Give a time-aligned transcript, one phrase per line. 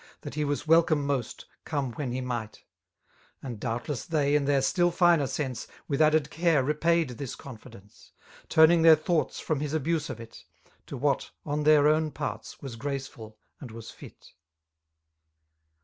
[0.21, 2.63] That he was welcome most^ come when he might*
[3.43, 8.11] And doubtless, they, in their still finer sense^ With added care repcdd this confidence.
[8.49, 10.43] Turning their thoughts firom his abuse of it^
[10.87, 14.33] To what on their own parts was graceful and was fit.